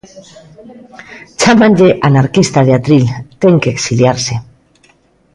[1.41, 3.05] Chámanlle anarquista de atril,
[3.41, 4.33] ten que exiliarse.